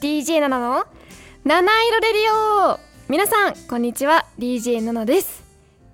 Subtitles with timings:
[0.00, 0.86] DJ ナナの
[1.44, 2.22] 七色レディ
[2.74, 2.80] オ
[3.10, 5.44] 皆さんこんにちは DJ ナナです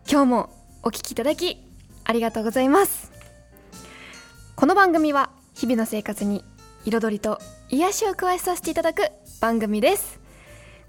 [0.09, 0.51] 今日も
[0.85, 1.57] お聞きいただき
[2.05, 3.11] ありがとうございます
[4.55, 6.45] この番組は日々の生活に
[6.87, 10.21] 彩りと癒しを加えさせていただく番組です。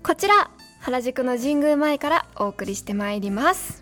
[0.03, 3.81] こちら原宿の神宮前からお送りしてまいります。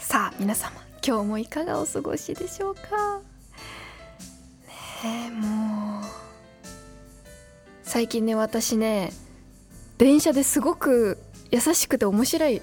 [0.00, 0.72] さあ皆様
[1.06, 2.80] 今日もいかがお過ごしでしょうか？
[5.04, 6.02] ねえもう。
[7.84, 9.12] 最近ね私ね
[9.98, 11.18] 電車ですごく
[11.52, 12.60] 優しくて面白い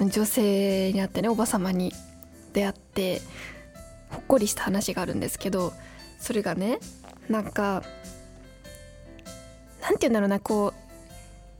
[0.00, 1.92] 女性に会ってねおば様に
[2.54, 3.20] 出会って
[4.08, 5.74] ほっこりした話があるんですけど
[6.18, 6.78] それがね
[7.28, 7.82] なんか
[9.82, 10.88] なんて言うんだろうなこう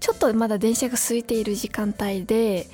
[0.00, 2.66] ちょっとまだ電車が空いている時間帯で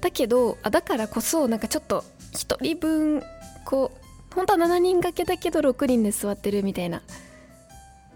[0.00, 3.22] だけどあだからこそなんかちょっと1人分
[3.64, 7.02] こう本当は7人掛けだけど6人で座ってるみたいな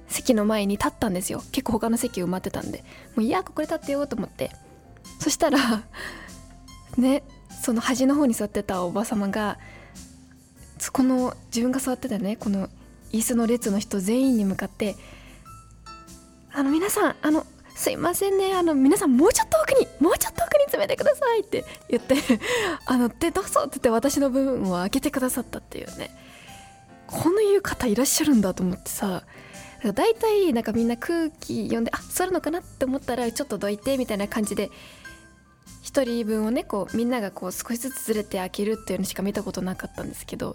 [0.08, 1.42] 席の前に立ったんですよ。
[1.52, 2.78] 結構他の席埋まってたんで。
[3.14, 4.50] もういやここで立ってよと思って。
[5.20, 5.84] そしたら
[6.96, 7.22] ね
[7.62, 9.58] その端の方に座ってたおば様が
[10.92, 12.68] この自分が座ってたねこの
[13.12, 14.96] 椅子の列の人全員に向かって
[16.52, 22.16] 「あの皆さんあのすいませんねあの皆さんもうちょっと奥にもうちょっと奥に詰めてください」って言って
[22.86, 26.10] 「あのでどうぞ」って言って私の部分を開けてくださったっていうね。
[27.08, 29.22] こういう方いらっしゃるんだと思ってさ
[29.94, 34.70] 大体なんかみんな空気読んであ座るのかなって思ったらちょっとどいてみたいな感じで
[35.82, 40.54] 1人分をねこうみんながこう少しずつずれて開けるっていうのしか見たことなかったんですけど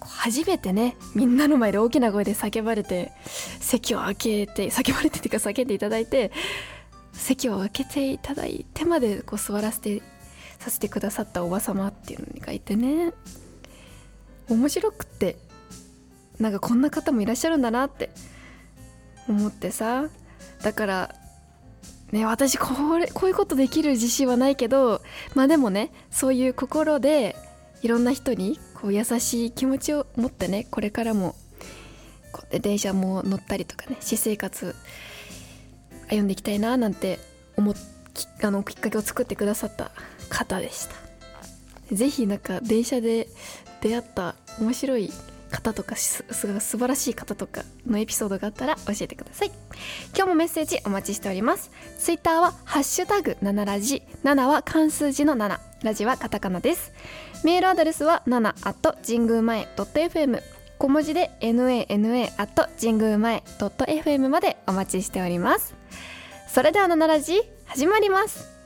[0.00, 3.12] 初めてねみんなの前で大きな声で叫ばれて
[3.60, 6.32] 席を開けて叫ばれてっていうか叫んでいただいて
[7.12, 10.02] 席を開けていただいてまでこう座らせて
[10.58, 13.12] させてくださったおば様っていうのがいてね。
[14.48, 15.36] 面白くって
[16.40, 18.10] なんかこんな方もいらっしゃるんだなって
[19.28, 20.06] 思ってさ。
[20.62, 21.14] だから
[22.12, 25.02] ね私これこういうことできる自信はないけど
[25.34, 27.36] まあでもねそういう心で
[27.82, 31.34] いろんな人にこう優しい気持ちを持ってねこれからも
[32.32, 34.74] こう電車も乗ったりとかね私生活
[36.08, 37.18] 歩んでいきたいななんて
[37.56, 37.74] 思っ
[38.14, 39.92] きあのきっかけを作ってくださった
[40.28, 40.94] 方でした。
[41.92, 43.28] 是非なんか電車で
[43.80, 45.10] 出会った面白い
[45.48, 49.50] 方とかすす素晴らしい方とかのエピソードがあったら教えてください。
[50.14, 51.70] 今日もメッセージお待ちしております。
[51.98, 56.92] ツイッターはハッシュタグ7ラジ7は漢数字の7ラジはカタカナです。
[57.44, 60.42] メールアドレスは7 at 神宮前 .fm
[60.78, 65.74] 小文字で nana at 神宮前 .fm までお待ちしております。
[66.48, 68.57] それでは7ラジ始まります。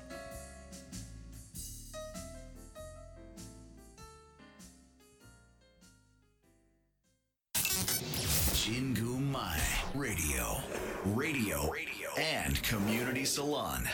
[12.72, 13.84] Community Salon.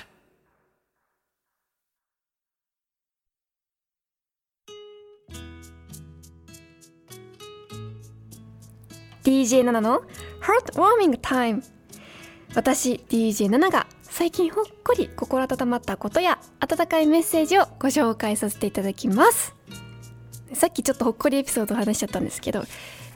[9.24, 10.02] DJ7 の
[10.40, 11.64] Heartwarming Time.
[12.54, 19.56] 私 DJ7 が最近ほっこり心温まったことや温かいメッセージをご紹介させていただきます。
[20.52, 22.62] さっきちょっとほっこりエピソードを話しちゃったんですけど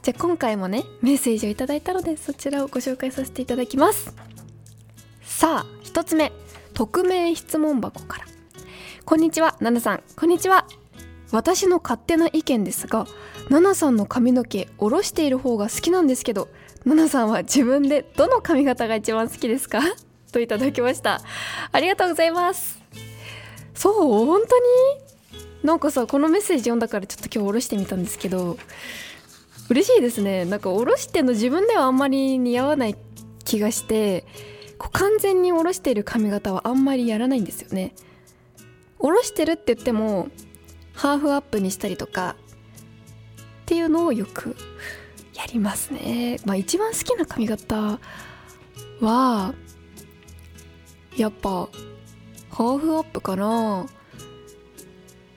[0.01, 4.32] じゃあ今回もねメッセージをいただいたのでそちらをご紹介させていただきます。
[5.43, 6.31] さあ一つ目
[6.73, 8.25] 匿名質問箱から。
[9.03, 10.03] こんにちはナナさん。
[10.15, 10.65] こんにちは。
[11.33, 13.05] 私の勝手な意見ですが
[13.49, 16.47] ナナさんの髪の毛下ろしている方が好きなんですけど
[16.85, 19.81] ナナさんは自分でどの髪型が一番好きですか？
[20.31, 21.19] といただきました。
[21.73, 22.79] ありがとうございます。
[23.75, 24.57] そう本当
[25.35, 25.43] に？
[25.61, 28.57] なんかさこのメッセージ読んだからちょっと今日下ろしてみたんですけど
[29.69, 30.45] 嬉しいですね。
[30.45, 32.95] なんか下ろしての自分ではあんまり似合わない
[33.43, 34.25] 気がして
[34.77, 37.93] こう完全に下ろしている髪型はあんまりやらないんですよね。
[38.99, 40.29] 下ろしてるって言っても
[40.93, 42.35] ハーフアップにしたりとか
[43.63, 44.55] っていうのをよく
[45.35, 46.39] やりますね。
[46.45, 47.99] まあ一番好きな髪型
[49.01, 49.53] は
[51.17, 53.85] やっぱハーフアップかな。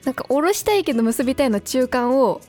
[0.05, 2.39] なんか下ろしたいけど結びたいの中間を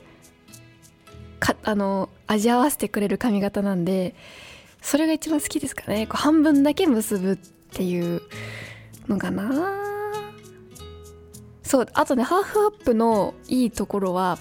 [1.39, 4.15] かあの味合わせてくれる髪型なんで
[4.81, 6.07] それが一番好きですかね。
[6.07, 7.35] こう半分だけ結ぶっ
[7.71, 8.21] ていう
[9.07, 9.89] のかな。
[11.63, 14.39] そうあとねハーフアップのいいところは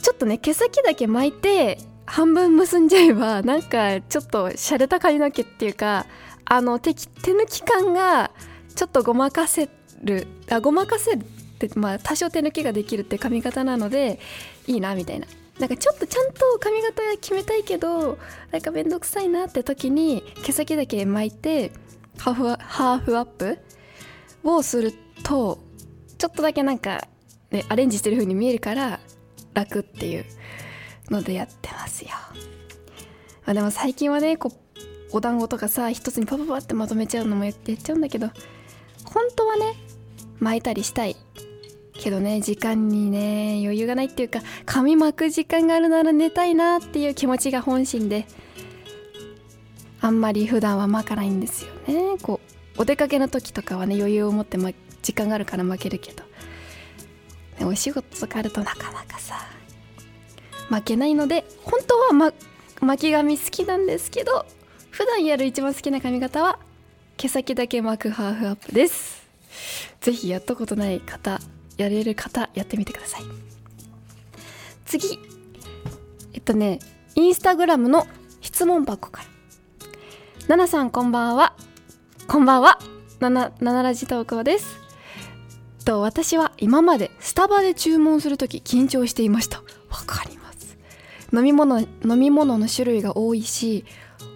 [0.00, 6.06] ちょっとね毛先だけ巻いて半分結んじゃえばなんかちょっと洒落た髪の毛っていうか
[6.44, 8.30] あの手手抜き感が
[8.76, 9.68] ちょっとごまかせ
[10.02, 11.24] るあごまかせるっ
[11.58, 14.20] てまあ多少手抜きができるって髪型なので
[14.68, 15.26] いいなみたいな。
[15.58, 18.18] なんかちょっとちゃんと髪型決めたいけど
[18.50, 21.70] なんかめんどくさいなって時に毛先だけ巻いて
[22.18, 23.58] ハーフハーフアップ
[24.42, 24.92] をする
[25.22, 25.58] と
[26.18, 27.06] ちょっとだけなんか、
[27.50, 29.00] ね、アレンジしてる風に見えるから
[29.52, 30.24] 楽っていう
[31.10, 32.10] のでやってますよ、
[33.44, 38.28] まあ、でも最近はねこうお団子とかさ一つにパパパってまとめちゃうのもやっちゃうんだけど
[39.04, 39.74] 本当はね
[40.40, 41.16] 巻いたりしたい。
[41.98, 48.26] けどね時間にね余裕がないっていうか髪巻く時間があるなら寝たいなっていう気持ちが本心で
[50.00, 52.18] あんまり普段は巻かないんですよね。
[52.20, 52.40] こ
[52.76, 54.70] うお出かけの時とかはね余裕を持って、ま、
[55.02, 56.24] 時間があるから巻けるけど、
[57.58, 59.36] ね、お仕事とかあるとなかなかさ
[60.68, 62.32] 負けないので本当は、ま、
[62.80, 64.44] 巻き髪好きなんですけど
[64.90, 66.58] 普段やる一番好きな髪型は
[67.16, 69.26] 毛先だけ巻くハーフアップです。
[70.00, 71.40] ぜひやったことない方
[71.76, 73.22] やれる方やってみてください。
[74.84, 75.18] 次。
[76.32, 76.78] えっとね
[77.14, 78.06] インスタグラムの
[78.40, 79.28] 質問箱から
[80.48, 81.54] 「ななさんこんばんは。
[82.26, 82.78] こんばんは。
[83.20, 84.78] なななラジ投稿です」
[85.84, 89.58] と私は今までスタバで注文する時緊張していました。
[89.90, 90.76] わかります。
[91.32, 93.84] 飲み物飲み物の種類が多いし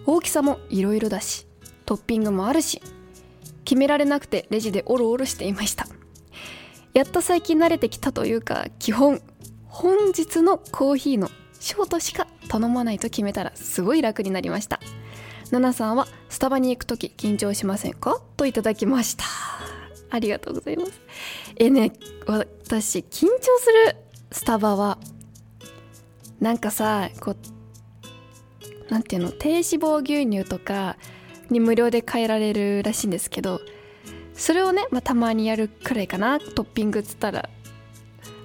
[0.05, 1.47] 大きさもいろいろだし
[1.85, 2.81] トッピングもあるし
[3.63, 5.87] 決められなくてレジでオロオロしていました。
[6.93, 9.21] やっと最近慣れてきたというか基本
[9.67, 14.79] 本日のコーヒーのショートしか頼まないと決めたらすごい楽になりました。
[15.51, 18.21] ナナさんはスタバに行く時緊張しませんか？
[18.37, 19.25] といただきました。
[20.11, 20.91] ありがとうございます。
[21.57, 21.91] えね
[22.25, 23.95] 私緊張する
[24.31, 24.97] スタバは
[26.39, 29.31] なんかさこうなんていうの？
[29.31, 30.97] 低脂肪牛乳とか
[31.49, 33.61] に無料で変えられるらしいんですけど
[34.39, 37.49] それをね、まあ、たまにやるくらいかなトッピングっつったら。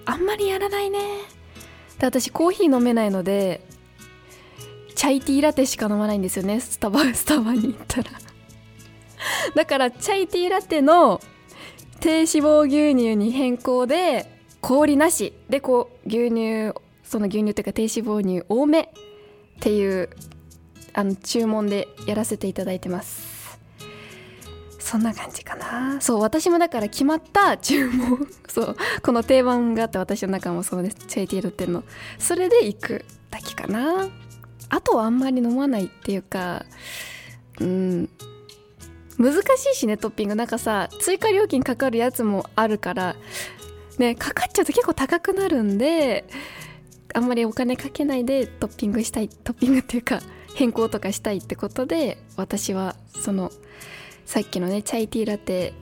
[0.05, 0.99] あんまりやらないね。
[1.99, 3.65] で私コーヒー飲めないので
[4.97, 6.59] チャイティーラテしか飲まないんですよね。
[6.59, 8.11] スタバ スタバに行ったら。
[9.55, 11.21] だからチャイティーラテの
[12.01, 15.33] 低脂肪牛乳に変更で氷なし。
[15.49, 16.73] でこう牛乳
[17.05, 18.89] その牛乳というか低脂肪乳多めっ
[19.61, 20.11] ていう
[20.93, 23.34] あの注文でやらせていただいてます。
[24.85, 25.99] そんな感じかな。
[25.99, 28.29] そう私もだから決まった注文。
[28.47, 30.97] そうこの定番があって私の中もそうです。
[31.09, 31.85] チェイティードっての。
[32.19, 34.09] それで行くだけかな。
[34.69, 36.67] あとはあんまり飲まないっていうか
[37.61, 38.11] うん。
[39.17, 40.35] 難しいしねトッピング。
[40.35, 43.17] なんかさ追加料金かかるやつもあるから
[43.99, 46.27] ねかかっちゃうと結構高くなるんで
[47.15, 50.21] あんまりお金かけないでトッピングしたいトッピングっていうか
[50.55, 53.51] 変更とかしたいってことで私はその
[54.25, 55.75] さっきのねチャイティーラテ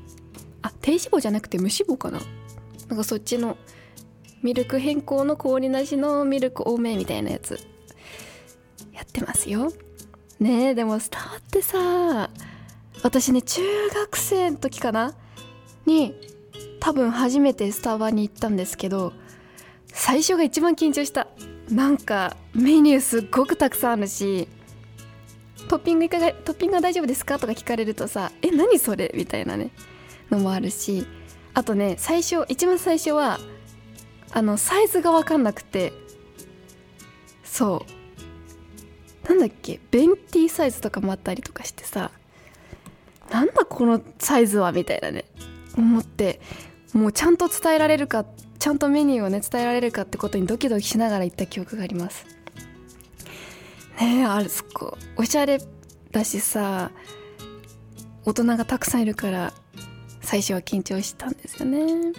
[0.62, 2.20] あ低脂肪じゃなくて無脂肪かな？
[2.88, 3.56] なんかそっちの
[4.42, 7.58] ミルク変更の氷なしのミルク多めみたいなやつ。
[8.92, 9.72] やってますよ。
[10.40, 12.30] ねえでもスタバってさ
[13.02, 15.14] 私ね中学生の時かな？
[15.86, 16.14] に
[16.80, 19.12] 多分初めてスタバに行ったんですけど
[19.86, 21.28] 最初が一番緊張した。
[21.70, 24.48] なんかメニューすっごくたくさんあるし
[25.72, 27.38] トッピングいかがトッピングは大丈夫ですか？
[27.38, 29.10] とか聞かれるとさえ何それ？
[29.14, 29.70] みたいなね
[30.30, 31.06] のもあるし
[31.54, 33.40] あとね最初一番最初は
[34.32, 35.94] あのサイズが分かんなくて
[37.42, 37.86] そ
[39.24, 39.28] う。
[39.30, 39.80] なんだっけ？
[39.90, 42.10] ベンティサイズとかもあったりとかしてさ
[43.30, 44.72] なんだこのサイズは？
[44.72, 45.24] みたいなね
[45.78, 46.42] 思って
[46.92, 48.26] もうちゃんと伝えられるか
[48.58, 52.26] ちゃんとメニューをね伝えられるかってことにドキドキしながら行った記憶があります。
[54.00, 55.60] ねえあれそこおしゃれ
[56.10, 56.90] だしさ
[58.24, 59.52] 大人がたくさんいるから
[60.20, 62.12] 最初は緊張したんですよね。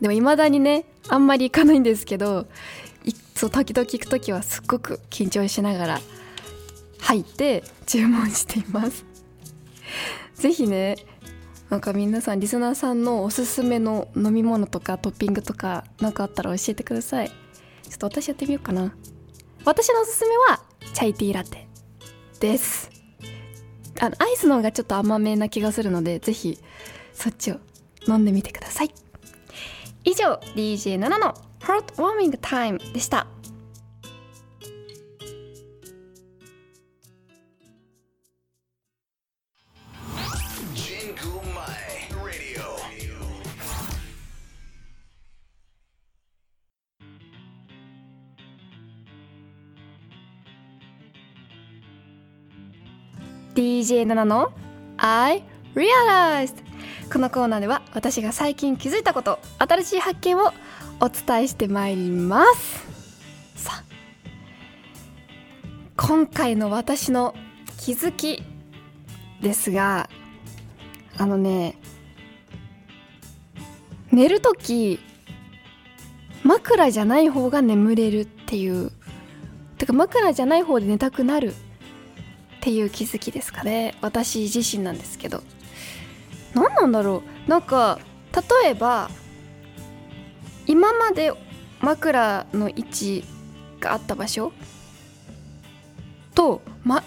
[0.00, 2.46] でも未だにねあんまり行かないんですけど
[3.38, 6.00] そう時々行く時はすっごく緊張しながら
[7.00, 9.04] 入って注文しています。
[10.34, 10.96] 是非ね
[11.70, 17.28] なんか皆さんリスナーさんのおすすめの飲み物とかトッピングとか何かあったら教えてください。
[17.28, 18.92] ちょっと私やってみようかな。
[19.64, 20.60] 私のおすすめは
[20.92, 21.68] チャイティーラテ
[22.40, 22.90] です。
[24.00, 26.58] あのアイスの方がちょっと甘めな気がするのでぜひ
[27.12, 27.56] そっちを
[28.06, 28.92] 飲んでみてください。
[30.04, 33.26] 以上 DJ7 のハートウォーミングタイムでした。
[53.78, 54.50] DJ7 の
[54.96, 55.44] ？I
[55.76, 56.56] Realized.
[57.12, 60.52] このコーナーでは私が最近気づいたこと新しい発見を
[61.00, 62.86] お伝えしてまいります。
[63.54, 63.84] さあ
[65.96, 67.36] 今回の私の
[67.78, 68.42] 気づき
[69.40, 70.10] ですが
[71.16, 71.78] あのね
[74.10, 74.98] 寝る時
[76.42, 78.90] 枕じゃない方が眠れるっていう
[79.76, 81.54] てか枕じゃない方で寝たくなる
[82.68, 83.94] っていう気づきですかね。
[84.02, 85.42] 私自身なんですけど。
[86.52, 87.50] 何なんだろう。
[87.50, 87.98] なんか
[88.62, 89.08] 例えば
[90.66, 91.32] 今まで
[91.80, 93.24] 枕の位置
[93.80, 94.52] があった場所
[96.34, 97.02] と、ま、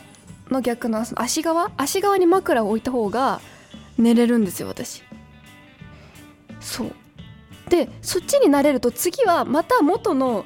[0.50, 1.72] の逆の足側？
[1.78, 3.40] 足側に枕を置いた方が
[4.00, 5.04] 寝れるんですよ私。
[6.60, 6.92] そう。
[7.70, 10.44] でそっちになれると次はまた元の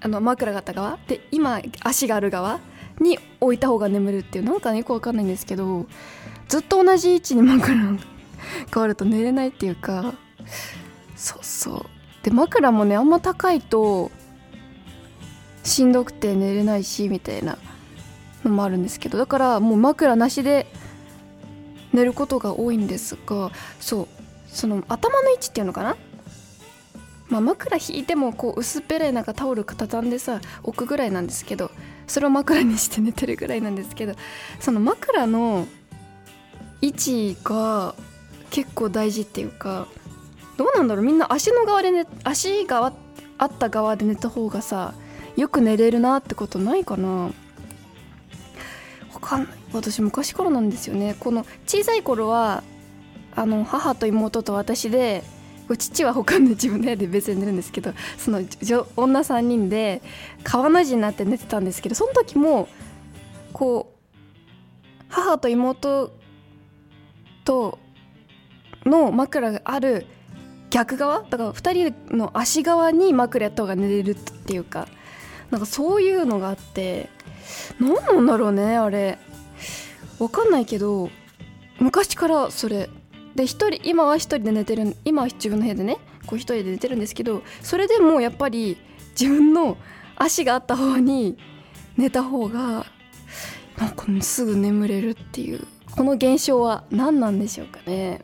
[0.00, 0.98] あの枕があった側？
[1.06, 2.58] で今足がある側？
[3.00, 5.86] に置いた方が眠るっていうなんかねよくわかんないんですけど
[6.48, 7.98] ずっと同じ位置に枕が
[8.72, 10.14] 変わると寝れないっていうか
[11.16, 11.86] そうそう。
[12.22, 14.10] で枕もねあんま高いと
[15.62, 17.58] しんどくて寝れないしみたいな
[18.44, 20.66] のもあるんですけどだからもう枕なしで
[21.92, 24.08] 寝ることが多いんですがそう。
[24.48, 25.96] その頭の位置っていうのかな？
[27.28, 31.70] まあ、枕引いてもこう薄っぺらいなんかタオル畳んでさ置くぐらいなんですけど
[32.06, 34.14] それを枕にして寝てるぐらいなんですけど
[34.60, 35.66] その枕の
[36.80, 37.94] 位置が
[38.50, 39.88] 結構大事っていうか
[40.56, 42.92] どうなんだろうみんな足の側で寝足が
[43.38, 44.94] あった側で寝た方がさ
[45.36, 47.08] よく寝れるなってことないかな。
[47.08, 47.32] わ
[49.20, 49.52] かんない。
[49.72, 51.16] 私昔からなんですよね。
[51.18, 52.62] この小さい頃は
[53.34, 55.24] あの母と妹と私で
[55.68, 58.42] 父は他の自分の部屋で別に寝るんですけどその
[58.96, 60.02] 女3人で
[60.42, 62.68] 川の字になって寝てたんですけどその時も
[63.52, 66.12] こう母と妹
[67.44, 67.78] と
[68.84, 70.06] の枕がある
[70.70, 74.88] 逆側だから2人の足側に枕やった方が寝れるっていうか
[75.50, 77.08] なんかそういうのがあって
[77.80, 79.18] 何なんだろうねあれ。
[80.18, 81.10] 分かんないけど
[81.78, 82.88] 昔からそれ
[83.34, 88.76] で一人今は一人で寝てる今は自分の部屋でねこう一人で寝てるんですけどそれでもやっぱり
[89.18, 89.76] 自分の
[90.16, 91.36] 足があった方に
[91.96, 92.86] 寝た方が
[93.78, 98.22] なんかすぐ眠れるっていうこの現象は何なんでしょうかね。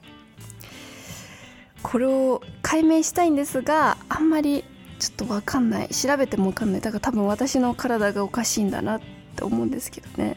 [1.83, 4.64] これを解明したいんですがあんまり
[4.99, 5.88] ちょっと分かんない。
[5.88, 6.81] 調べても分かんない。
[6.81, 9.00] だから多分私の体がおかしいんだなっ
[9.37, 10.37] て思うんですけどね。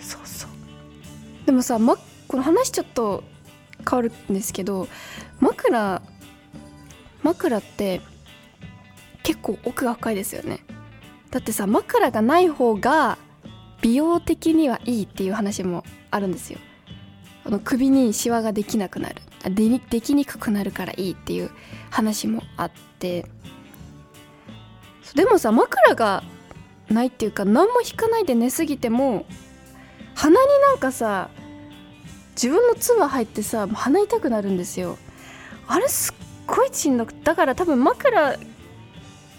[0.00, 0.50] そうそう。
[1.46, 1.96] でもさ、ま、
[2.32, 3.24] この話ちょっと
[3.86, 4.88] 変わるんですけど
[5.38, 6.00] 枕
[7.22, 8.00] 枕って
[9.22, 10.60] 結構奥が深いですよね。
[11.30, 13.18] だってさ枕がない方が
[13.82, 16.58] 美容的にはいいっていう話もあるんですよ。
[17.44, 19.16] あの首にシワができなくなる。
[19.54, 21.50] でできにくくなるからいいっていう
[21.90, 23.26] 話もあって。
[25.14, 26.24] でもさ枕が
[26.88, 29.26] ないっていうか何も引かないで寝すぎても
[30.14, 31.28] 鼻になんかさ
[32.34, 34.98] 自分の唾入ってさ鼻痛くなるんですよ。
[35.66, 36.14] あれすっ
[36.46, 38.36] ごいしんどくだから多分枕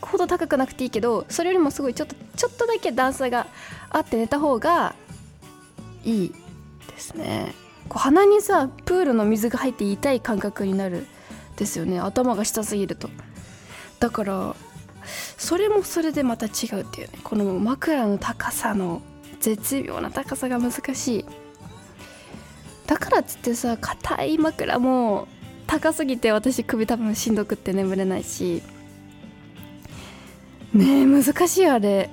[0.02, 3.48] ほど高くなくていいけどそれよりもすごいちょっとちょっとだけ段差が
[3.90, 4.96] あって寝た方が
[6.04, 6.34] いい
[6.88, 7.54] ですね。
[7.90, 11.06] こう鼻にさプールの水が入って痛い感覚になる
[11.56, 12.00] ですよね。
[12.00, 13.10] 頭が下すぎると。
[14.00, 14.56] だから
[15.38, 17.20] それもそれでまた違うっていうね。
[17.24, 19.02] この枕の高さの
[19.40, 21.26] 絶妙な高さが難しい。
[22.88, 25.28] だからっつってさ硬い枕も
[25.68, 28.62] 高すぎて私首多分しんどくって眠れないし。
[30.74, 32.10] ねえ難しいあれ。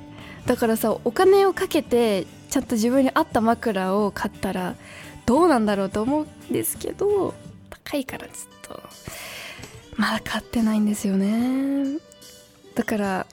[0.47, 4.75] だからさお金をかけてちゃんと自分に合った枕を買ったら
[5.27, 7.35] どうなんだろうと思うんですけど
[7.71, 8.83] 高いからちょっと。
[9.97, 11.99] まだ買ってないんですよね。
[12.75, 13.27] だから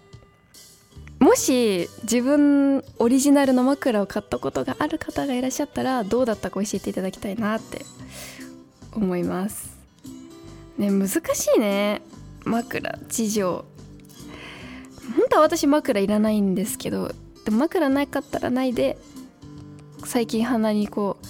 [1.27, 7.85] もし自分オリジナルの枕を買ったことがある方がいらっしゃったらどうだったか教えていただきたいなって。
[8.93, 9.77] 思います。
[10.77, 11.19] ね難し
[11.57, 12.01] いね。
[12.45, 13.65] 枕事情。
[15.17, 18.97] 本当は私枕いらないんですけどでも枕なかったらないで
[20.05, 21.25] 最近鼻にこう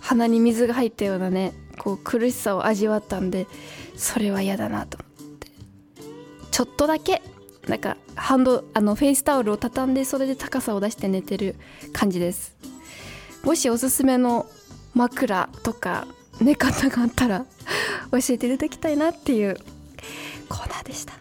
[0.00, 3.48] 鼻に水が入ったようなねこう苦しさを味わったんで
[3.96, 5.48] それは嫌だなと思って。
[6.52, 7.20] ちょっとだけ
[7.68, 11.54] なんかハンドあのフェイスタオルを畳んでそれで高さを出して寝てる
[11.92, 12.54] 感じです。
[13.44, 14.46] もしおすすめの
[14.94, 16.06] 枕とか
[16.40, 17.46] 寝方があったら
[18.10, 19.56] 教えていただきたいなっていう
[20.48, 21.14] コーナーでした。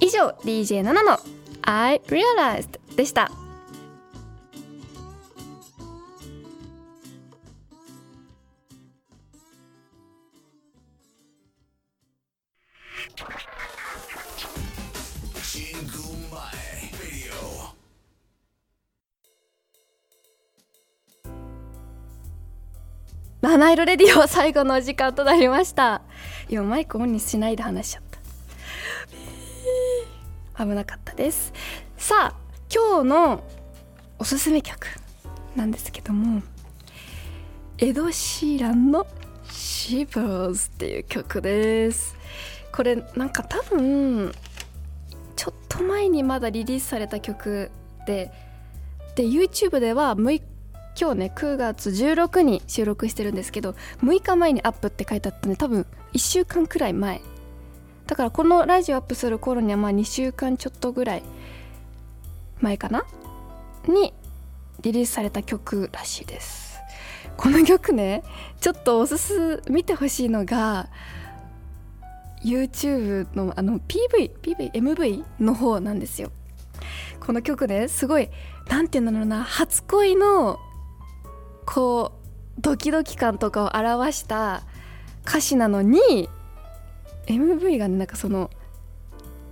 [0.00, 1.18] 以上 DJ7 の
[1.62, 3.30] 「I Realized」でした。
[23.40, 26.02] 七色レディオ最後のお時間となりました。
[26.48, 28.02] 今マイクオンにしないで話しちゃっ
[30.56, 30.64] た。
[30.64, 31.52] 危なかったです。
[31.96, 32.36] さあ
[32.68, 33.44] 今日の
[34.18, 34.88] おすすめ曲
[35.54, 36.42] なんですけども
[37.78, 39.06] エド・シーランの
[39.48, 42.16] 「シーバーズ」っていう曲です。
[42.72, 44.32] これなんか多分
[45.36, 47.70] ちょっと前にまだリリースされた曲
[48.04, 48.32] で
[49.14, 50.42] で YouTube では6
[51.00, 57.20] 今日ね9月16に収録してるんですけど6日前にアップって書いてあったんで多分1週間くらい前。
[58.06, 61.22] だからこのラジオアップする頃にはまあ2週間ちょっとぐらい
[62.60, 63.04] 前かな？
[63.86, 64.12] に
[64.80, 66.78] リリースされた曲らしいです。
[67.36, 68.24] この曲ね
[68.60, 70.88] ちょっとおすす見てほしいのが
[72.42, 76.32] YouTube のあの PV、PV、MV の方なんですよ。
[77.20, 78.30] この曲ねすごい
[78.68, 80.58] なんていうんだろうな初恋の
[81.70, 82.12] こ
[82.56, 84.62] うドキドキ感とかを表した
[85.26, 86.30] 歌詞なのに
[87.26, 88.50] MV がねなんかその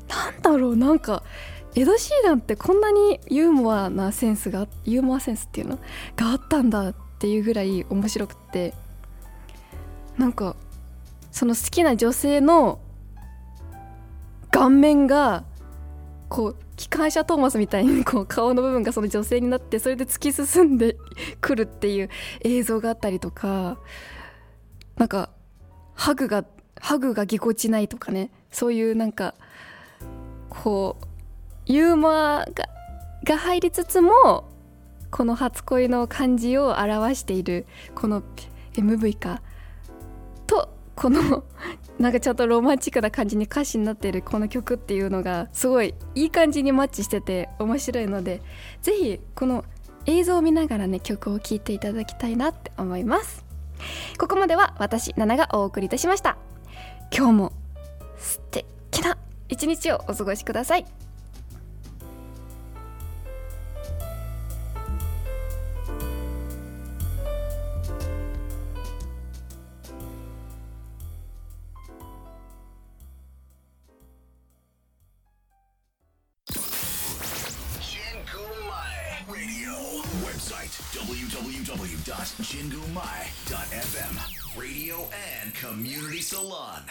[0.09, 1.23] なんだろうなんか
[1.75, 5.79] エド・シーランってこんなにユーモアなセンスがユーモアセンスっていうの
[6.17, 8.73] があったんだっていうぐらい面白くて
[10.17, 10.57] なんか
[11.31, 12.81] その好きな女性の
[14.51, 15.45] 顔面が
[16.31, 20.97] こう機関車トーマスみたいにこう顔の部分がその女性になってそれで突き進んで
[21.41, 22.11] くるっていう
[22.43, 23.79] 映像があったりとか
[24.97, 25.31] なんか
[25.95, 26.45] ハグが
[26.81, 28.31] ハグがぎこちないとかね。
[28.51, 29.35] そういうなんか
[30.51, 31.07] こう
[31.67, 32.69] ユーモアが
[33.25, 34.49] が入りつつも
[35.11, 38.23] この初恋の感じを表しているこの
[38.75, 39.43] MV か。
[40.47, 41.45] とこの
[41.99, 48.43] なんかちょっとロマンチックな感じに歌詞になっているこの曲っていうのがすごいいい感じにマッチしてて面白いので
[48.83, 49.65] ぜひこの
[50.05, 53.45] 映像を見ながらね曲を聴いていただきたいなって思います。
[54.19, 56.37] ここまでは私ナナがお送りいたしました。
[57.17, 57.53] 今日も
[58.19, 58.67] 素敵
[59.03, 61.06] な一日をお過ごしください。
[82.27, 84.59] www.jingumai.fm.
[84.59, 85.09] Radio
[85.43, 86.83] and Community Salon.